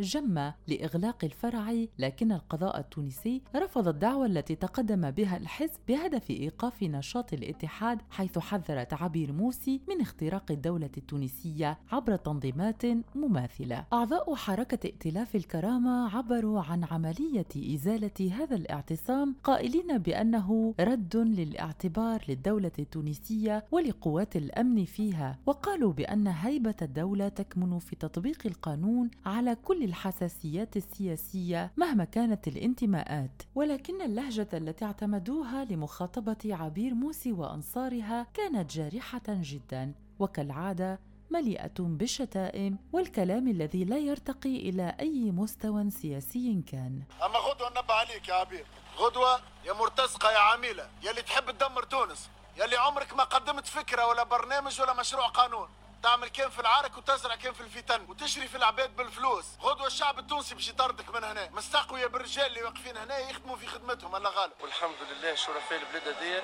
جمة 0.00 0.54
لإغلاق 0.68 1.24
الفرع 1.24 1.74
لكن 1.98 2.32
القضاء 2.32 2.80
التونسي 2.80 3.42
رفض 3.56 3.88
الدعوة 3.88 4.26
التي 4.26 4.54
تقدم 4.54 5.10
بها 5.10 5.36
الحزب 5.36 5.80
بهدف 5.88 6.30
إيقاف 6.30 6.82
نشاط 6.82 7.32
الاتحاد 7.32 7.98
حيث 8.10 8.38
حذر 8.38 8.84
تعبير 8.84 9.32
موسي 9.32 9.80
من 9.88 10.00
اختراق 10.00 10.50
الدولة 10.50 10.90
التونسية 10.96 11.78
عبر 11.92 12.16
تنظيمات 12.16 12.82
مماثلة. 13.14 13.84
أعضاء 13.92 14.34
حركة 14.34 14.78
ائتلاف 14.86 15.36
الكرامة 15.36 16.16
عبروا 16.16 16.60
عن 16.60 16.84
عملية 16.84 17.74
إزالة 17.74 18.30
هذا 18.32 18.56
الاعتصام 18.56 19.36
قائلين 19.44 19.98
بأنه 19.98 20.52
رد 20.80 21.16
للاعتبار 21.16 22.24
للدولة 22.28 22.72
التونسية 22.78 23.64
ولقوات 23.70 24.36
الأمن 24.36 24.84
فيها 24.84 25.38
وقالوا 25.46 25.92
بأن 25.92 26.26
هيبة 26.26 26.74
الدولة 26.82 27.28
تكمن 27.28 27.78
في 27.78 27.96
تطبيق 27.96 28.38
القانون 28.46 29.10
على 29.26 29.54
كل 29.54 29.84
الحساسيات 29.84 30.76
السياسية 30.76 31.72
مهما 31.76 32.04
كانت 32.04 32.48
الانتماءات. 32.48 33.42
ولكن 33.54 34.02
اللهجة 34.02 34.48
التي 34.52 34.84
اعتمدوها 34.84 35.64
لمخاطبة 35.64 36.36
عبير 36.44 36.94
موسي 36.94 37.32
وأنصارها 37.32 38.26
كانت 38.34 38.72
جارحة 38.72 39.22
جدا 39.28 39.92
وكالعادة 40.18 40.98
مليئة 41.30 41.72
بالشتائم 41.78 42.78
والكلام 42.92 43.48
الذي 43.48 43.84
لا 43.84 43.98
يرتقي 43.98 44.56
إلى 44.68 44.96
أي 45.00 45.30
مستوى 45.30 45.90
سياسي 45.90 46.62
كان. 46.66 47.02
أما 47.26 47.38
غدوة 47.50 47.70
نبع 47.70 47.94
عليك 47.94 48.28
يا 48.28 48.34
عبير 48.34 48.66
غدوة 48.96 49.42
يا 49.64 49.72
مرتزقة 49.72 50.30
يا 50.30 50.38
عميلة. 50.38 50.90
يا 51.02 51.10
اللي 51.10 51.22
تحب 51.22 51.50
تدمر 51.50 51.82
تونس. 51.82 52.28
يا 52.56 52.64
اللي 52.64 52.76
عمرك 52.76 53.12
ما 53.12 53.24
قدمت 53.24 53.66
فكرة 53.66 54.06
ولا 54.06 54.22
برنامج 54.22 54.80
ولا 54.80 54.92
مشروع 54.92 55.26
قانون. 55.28 55.70
تعمل 56.02 56.28
كان 56.28 56.50
في 56.50 56.60
العرك 56.60 56.98
وتزرع 56.98 57.34
كان 57.34 57.52
في 57.52 57.60
الفتن 57.60 58.06
وتشري 58.08 58.48
في 58.48 58.56
العباد 58.56 58.96
بالفلوس. 58.96 59.44
غدوة 59.62 59.86
الشعب 59.86 60.18
التونسي 60.18 60.54
باش 60.54 60.68
يطردك 60.68 61.14
من 61.14 61.24
هنا. 61.24 61.50
مستقوية 61.50 62.06
بالرجال 62.06 62.46
اللي 62.46 62.62
واقفين 62.62 62.96
هنا 62.96 63.18
يخدموا 63.18 63.56
في 63.56 63.66
خدمتهم. 63.66 64.16
الله 64.16 64.30
غالب. 64.30 64.52
والحمد 64.60 64.96
لله 65.10 65.34
شرفاء 65.34 65.78
البلاد 65.78 66.18
دي 66.20 66.42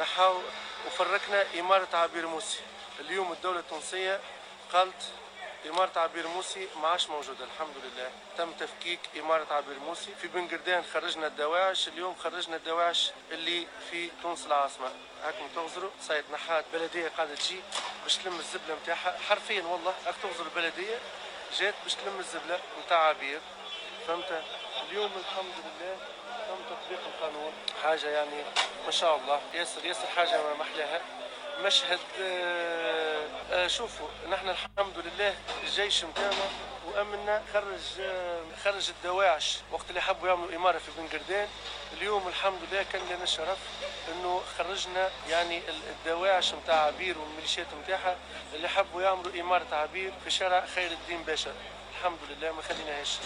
نحاو 0.00 0.40
وفرقنا 0.86 1.60
إمارة 1.60 1.96
عبير 1.96 2.26
موسي. 2.26 2.60
اليوم 3.00 3.32
الدولة 3.32 3.58
التونسية 3.58 4.20
قالت 4.72 5.02
إمارة 5.66 5.98
عبير 6.00 6.26
موسي 6.26 6.68
ما 6.82 6.88
عادش 6.88 7.08
موجودة 7.08 7.44
الحمد 7.44 7.74
لله. 7.84 8.10
تم 8.38 8.52
تفكيك 8.52 9.00
إمارة 9.18 9.46
عبير 9.50 9.78
موسي. 9.78 10.14
في 10.20 10.28
بن 10.28 10.48
قردان 10.48 10.84
خرجنا 10.94 11.26
الدواعش 11.26 11.88
اليوم 11.88 12.14
خرجنا 12.14 12.56
الدواعش 12.56 13.10
اللي 13.30 13.66
في 13.90 14.10
تونس 14.22 14.46
العاصمة. 14.46 14.92
هاكم 15.24 15.48
تغزروا 15.54 15.90
ça 16.00 16.08
y 16.08 16.12
est 16.12 16.24
نحات 16.32 16.64
بلدية 16.72 17.08
قاعدة 17.08 17.34
تجي 17.34 17.60
باش 18.02 18.16
تلم 18.16 18.38
الزبلة 18.38 18.74
نتاعها 18.82 19.18
حرفيا 19.28 19.62
والله 19.62 19.94
هاك 20.06 20.14
تغزر 20.22 20.44
البلدية 20.44 20.98
جات 21.58 21.74
باش 21.82 21.94
تلم 21.94 22.18
الزبلة 22.18 22.60
نتاع 22.84 22.98
عبير. 22.98 23.40
فهمت؟ 24.08 24.42
اليوم 24.88 25.10
الحمد 25.16 25.54
لله 25.64 25.96
تم 26.48 26.74
تطبيق 26.74 27.00
القانون. 27.06 27.52
حاجة 27.82 28.08
يعني 28.08 28.42
ما 28.84 28.90
شاء 28.90 29.16
الله. 29.16 29.40
ياسر 29.54 29.84
ياسر 29.84 30.06
حاجة 30.16 30.42
ما 30.42 30.54
محلاها. 30.54 31.00
مشهد 31.64 31.98
آه، 32.22 33.26
آه، 33.52 33.66
شوفوا 33.66 34.08
نحن 34.30 34.48
الحمد 34.48 34.98
لله 34.98 35.34
الجيش 35.64 36.04
متاعنا 36.04 36.48
وامنا 36.86 37.42
خرج 37.52 38.00
آه، 38.00 38.40
خرج 38.64 38.90
الدواعش 38.90 39.58
وقت 39.72 39.84
اللي 39.90 40.00
حبوا 40.00 40.28
يعملوا 40.28 40.56
إمارة 40.56 40.78
في 40.78 40.90
بن 40.98 41.08
قردان. 41.08 41.48
اليوم 41.92 42.28
الحمد 42.28 42.58
لله 42.72 42.82
كان 42.92 43.02
لنا 43.10 43.22
الشرف 43.22 43.58
إنه 44.12 44.42
خرجنا 44.58 45.10
يعني 45.28 45.62
الدواعش 45.68 46.54
نتاع 46.54 46.74
عبير 46.84 47.18
والميليشيات 47.18 47.66
نتاعها 47.84 48.16
اللي 48.54 48.68
حبوا 48.68 49.02
يعملوا 49.02 49.40
إمارة 49.40 49.66
عبير 49.74 50.12
في 50.24 50.30
شارع 50.30 50.66
خير 50.66 50.90
الدين 50.90 51.22
باشا. 51.22 51.52
الحمد 51.98 52.18
لله 52.30 52.52
ما 52.52 52.62
خليناهاش 52.62 53.16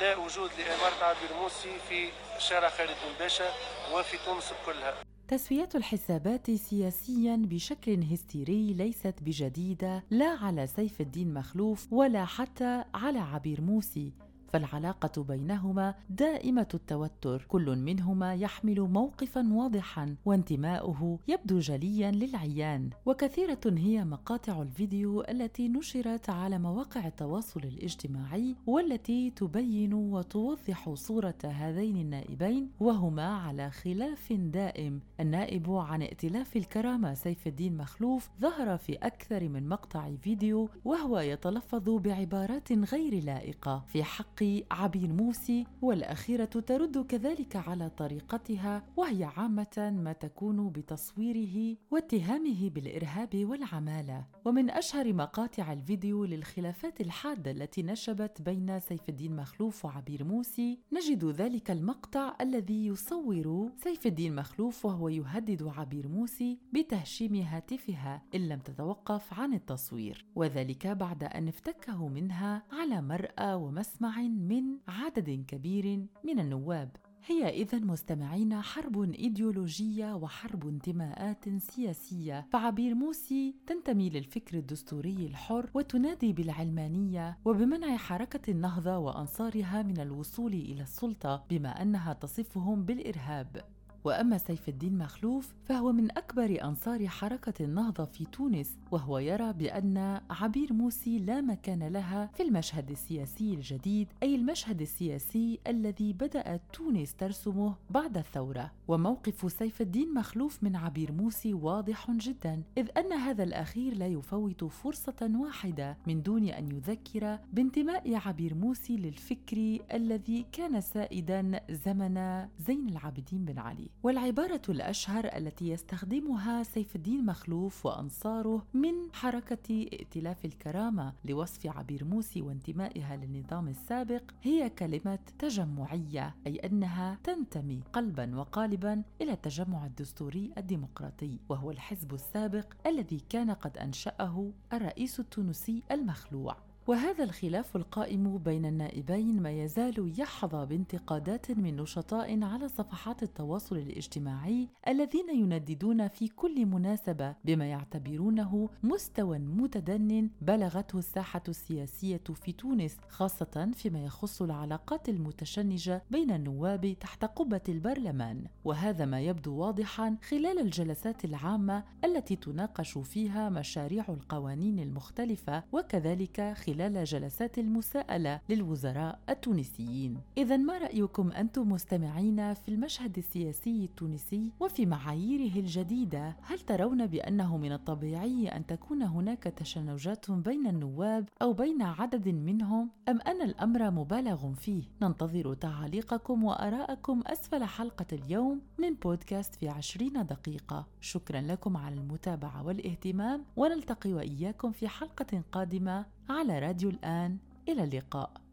لا 0.00 0.16
وجود 0.16 0.50
لإمارة 0.58 1.04
عبير 1.04 1.32
موسي 1.40 1.78
في 1.88 2.10
شارع 2.38 2.68
خير 2.70 2.88
الدين 2.88 3.12
باشا 3.18 3.54
وفي 3.92 4.18
تونس 4.24 4.52
كلها 4.66 4.94
تسوية 5.28 5.68
الحسابات 5.74 6.50
سياسيا 6.50 7.36
بشكل 7.36 8.02
هستيري 8.02 8.72
ليست 8.72 9.14
بجديدة 9.22 10.04
لا 10.10 10.26
على 10.26 10.66
سيف 10.66 11.00
الدين 11.00 11.34
مخلوف 11.34 11.92
ولا 11.92 12.24
حتى 12.24 12.84
على 12.94 13.18
عبير 13.18 13.60
موسي. 13.60 14.12
فالعلاقة 14.56 15.22
بينهما 15.22 15.94
دائمة 16.10 16.68
التوتر. 16.74 17.46
كل 17.48 17.76
منهما 17.76 18.34
يحمل 18.34 18.80
موقفا 18.80 19.52
واضحا 19.52 20.16
وانتماؤه 20.24 21.18
يبدو 21.28 21.58
جليا 21.58 22.10
للعيان. 22.10 22.90
وكثيرة 23.06 23.60
هي 23.66 24.04
مقاطع 24.04 24.62
الفيديو 24.62 25.20
التي 25.20 25.68
نشرت 25.68 26.30
على 26.30 26.58
مواقع 26.58 27.06
التواصل 27.06 27.60
الاجتماعي 27.60 28.56
والتي 28.66 29.30
تبين 29.30 29.94
وتوضح 29.94 30.94
صورة 30.94 31.38
هذين 31.44 31.96
النائبين 31.96 32.70
وهما 32.80 33.26
على 33.26 33.70
خلاف 33.70 34.32
دائم. 34.32 35.00
النائب 35.20 35.70
عن 35.70 36.02
ائتلاف 36.02 36.56
الكرامة 36.56 37.14
سيف 37.14 37.46
الدين 37.46 37.76
مخلوف 37.76 38.30
ظهر 38.40 38.78
في 38.78 38.92
أكثر 38.92 39.48
من 39.48 39.68
مقطع 39.68 40.10
فيديو 40.22 40.68
وهو 40.84 41.18
يتلفظ 41.18 41.90
بعبارات 41.90 42.72
غير 42.72 43.24
لائقة. 43.24 43.84
في 43.88 44.04
حق 44.04 44.45
عبير 44.70 45.12
موسي 45.12 45.66
والأخيرة 45.82 46.44
ترد 46.44 47.06
كذلك 47.06 47.56
على 47.56 47.90
طريقتها 47.90 48.82
وهي 48.96 49.24
عامة 49.24 49.94
ما 50.04 50.12
تكون 50.12 50.70
بتصويره 50.70 51.76
واتهامه 51.90 52.70
بالإرهاب 52.70 53.34
والعمالة. 53.34 54.24
ومن 54.44 54.70
أشهر 54.70 55.12
مقاطع 55.12 55.72
الفيديو 55.72 56.24
للخلافات 56.24 57.00
الحادة 57.00 57.50
التي 57.50 57.82
نشبت 57.82 58.42
بين 58.42 58.80
سيف 58.80 59.08
الدين 59.08 59.36
مخلوف 59.36 59.84
وعبير 59.84 60.24
موسي 60.24 60.78
نجد 60.92 61.24
ذلك 61.24 61.70
المقطع 61.70 62.36
الذي 62.40 62.86
يصور 62.86 63.70
سيف 63.76 64.06
الدين 64.06 64.34
مخلوف 64.34 64.84
وهو 64.84 65.08
يهدد 65.08 65.62
عبير 65.62 66.08
موسي 66.08 66.58
بتهشيم 66.72 67.34
هاتفها 67.34 68.22
إن 68.34 68.48
لم 68.48 68.58
تتوقف 68.58 69.40
عن 69.40 69.52
التصوير. 69.54 70.24
وذلك 70.34 70.86
بعد 70.86 71.24
أن 71.24 71.48
افتكه 71.48 72.08
منها 72.08 72.62
على 72.72 73.02
مرأى 73.02 73.54
ومسمع 73.54 74.20
من 74.28 74.78
عدد 74.88 75.44
كبير 75.48 76.06
من 76.24 76.38
النواب. 76.38 76.96
هي 77.26 77.48
إذا 77.48 77.78
مستمعين 77.78 78.62
حرب 78.62 79.12
إيديولوجية 79.12 80.14
وحرب 80.14 80.68
انتماءات 80.68 81.48
سياسية. 81.58 82.46
فعبير 82.52 82.94
موسي 82.94 83.54
تنتمي 83.66 84.10
للفكر 84.10 84.58
الدستوري 84.58 85.26
الحر 85.26 85.70
وتنادي 85.74 86.32
بالعلمانية 86.32 87.38
وبمنع 87.44 87.96
حركة 87.96 88.50
النهضة 88.50 88.98
وأنصارها 88.98 89.82
من 89.82 90.00
الوصول 90.00 90.52
إلى 90.52 90.82
السلطة 90.82 91.44
بما 91.50 91.82
أنها 91.82 92.12
تصفهم 92.12 92.84
بالإرهاب. 92.84 93.75
وأما 94.06 94.38
سيف 94.38 94.68
الدين 94.68 94.98
مخلوف 94.98 95.54
فهو 95.64 95.92
من 95.92 96.10
أكبر 96.10 96.64
أنصار 96.64 97.08
حركة 97.08 97.64
النهضة 97.64 98.04
في 98.04 98.24
تونس 98.24 98.76
وهو 98.90 99.18
يرى 99.18 99.52
بأن 99.52 100.20
عبير 100.30 100.72
موسي 100.72 101.18
لا 101.18 101.40
مكان 101.40 101.88
لها 101.88 102.30
في 102.34 102.42
المشهد 102.42 102.90
السياسي 102.90 103.54
الجديد 103.54 104.08
أي 104.22 104.34
المشهد 104.34 104.80
السياسي 104.80 105.58
الذي 105.66 106.12
بدات 106.12 106.62
تونس 106.72 107.14
ترسمه 107.14 107.74
بعد 107.90 108.16
الثورة. 108.16 108.72
وموقف 108.88 109.52
سيف 109.52 109.80
الدين 109.80 110.14
مخلوف 110.14 110.64
من 110.64 110.76
عبير 110.76 111.12
موسي 111.12 111.54
واضح 111.54 112.10
جدا 112.10 112.62
إذ 112.78 112.88
أن 112.98 113.12
هذا 113.12 113.42
الأخير 113.42 113.94
لا 113.94 114.06
يفوت 114.06 114.64
فرصة 114.64 115.30
واحدة 115.34 115.96
من 116.06 116.22
دون 116.22 116.48
أن 116.48 116.72
يذكر 116.72 117.38
بانتماء 117.52 118.14
عبير 118.14 118.54
موسي 118.54 118.96
للفكر 118.96 119.78
الذي 119.92 120.46
كان 120.52 120.80
سائدا 120.80 121.60
زمن 121.70 122.46
زين 122.58 122.88
العابدين 122.88 123.44
بن 123.44 123.58
علي. 123.58 123.90
والعبارة 124.02 124.62
الأشهر 124.68 125.24
التي 125.36 125.68
يستخدمها 125.68 126.62
سيف 126.62 126.96
الدين 126.96 127.26
مخلوف 127.26 127.86
وأنصاره 127.86 128.66
من 128.74 128.94
حركة 129.12 129.86
ائتلاف 129.92 130.44
الكرامة 130.44 131.12
لوصف 131.24 131.66
عبير 131.66 132.04
موسي 132.04 132.42
وانتمائها 132.42 133.16
للنظام 133.16 133.68
السابق 133.68 134.22
هي 134.42 134.70
كلمة 134.70 135.18
تجمعية 135.38 136.34
أي 136.46 136.56
أنها 136.56 137.18
تنتمي 137.24 137.80
قلبا 137.92 138.36
وقالبا 138.36 139.02
إلى 139.20 139.32
التجمع 139.32 139.86
الدستوري 139.86 140.52
الديمقراطي 140.58 141.38
وهو 141.48 141.70
الحزب 141.70 142.14
السابق 142.14 142.72
الذي 142.86 143.22
كان 143.28 143.50
قد 143.50 143.78
أنشأه 143.78 144.52
الرئيس 144.72 145.20
التونسي 145.20 145.82
المخلوع. 145.90 146.65
وهذا 146.86 147.24
الخلاف 147.24 147.76
القائم 147.76 148.38
بين 148.38 148.66
النائبين 148.66 149.42
ما 149.42 149.50
يزال 149.50 150.12
يحظى 150.18 150.66
بانتقادات 150.66 151.50
من 151.50 151.76
نشطاء 151.76 152.42
على 152.42 152.68
صفحات 152.68 153.22
التواصل 153.22 153.76
الاجتماعي 153.76 154.68
الذين 154.88 155.30
ينددون 155.30 156.08
في 156.08 156.28
كل 156.28 156.66
مناسبة 156.66 157.34
بما 157.44 157.66
يعتبرونه 157.66 158.68
مستوى 158.82 159.38
متدن 159.38 160.30
بلغته 160.40 160.98
الساحة 160.98 161.42
السياسية 161.48 162.20
في 162.34 162.52
تونس 162.52 162.96
خاصة 163.08 163.70
فيما 163.74 164.04
يخص 164.04 164.42
العلاقات 164.42 165.08
المتشنجة 165.08 166.02
بين 166.10 166.30
النواب 166.30 166.96
تحت 167.00 167.24
قبة 167.24 167.62
البرلمان. 167.68 168.44
وهذا 168.64 169.04
ما 169.04 169.20
يبدو 169.20 169.56
واضحا 169.56 170.16
خلال 170.28 170.58
الجلسات 170.58 171.24
العامة 171.24 171.84
التي 172.04 172.36
تناقش 172.36 172.98
فيها 172.98 173.48
مشاريع 173.48 174.04
القوانين 174.08 174.78
المختلفة 174.78 175.64
وكذلك 175.72 176.54
خلال 176.56 176.75
جلسات 176.84 177.58
المساءلة 177.58 178.40
للوزراء 178.48 179.18
التونسيين. 179.28 180.20
إذا 180.38 180.56
ما 180.56 180.78
رأيكم 180.78 181.32
أنتم 181.32 181.68
مستمعين 181.68 182.54
في 182.54 182.68
المشهد 182.68 183.18
السياسي 183.18 183.84
التونسي 183.84 184.52
وفي 184.60 184.86
معاييره 184.86 185.60
الجديدة؟ 185.60 186.36
هل 186.42 186.58
ترون 186.58 187.06
بأنه 187.06 187.56
من 187.56 187.72
الطبيعي 187.72 188.48
أن 188.48 188.66
تكون 188.66 189.02
هناك 189.02 189.42
تشنجات 189.42 190.30
بين 190.30 190.66
النواب 190.66 191.28
أو 191.42 191.52
بين 191.52 191.82
عدد 191.82 192.28
منهم؟ 192.28 192.90
أم 193.08 193.20
أن 193.20 193.42
الأمر 193.42 193.90
مبالغ 193.90 194.54
فيه؟ 194.54 194.82
ننتظر 195.02 195.54
تعليقكم 195.54 196.44
وآراءكم 196.44 197.22
أسفل 197.26 197.64
حلقة 197.64 198.06
اليوم 198.12 198.60
من 198.78 198.94
بودكاست 198.94 199.54
في 199.54 199.68
عشرين 199.68 200.26
دقيقة. 200.26 200.86
شكرا 201.00 201.40
لكم 201.40 201.76
على 201.76 201.94
المتابعة 201.94 202.66
والاهتمام 202.66 203.44
ونلتقي 203.56 204.12
وإياكم 204.12 204.72
في 204.72 204.88
حلقة 204.88 205.42
قادمة. 205.52 206.15
على 206.30 206.58
راديو 206.58 206.90
الآن 206.90 207.38
إلى 207.68 207.84
اللقاء. 207.84 208.45